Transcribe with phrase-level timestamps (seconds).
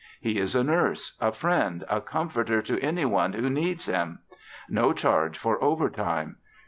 [0.19, 4.17] He is a nurse, a friend, a comforter to any one who needs him.
[4.67, 6.37] No charge for overtime.